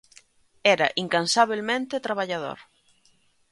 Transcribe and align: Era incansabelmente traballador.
Era 0.73 0.87
incansabelmente 1.03 2.03
traballador. 2.05 2.59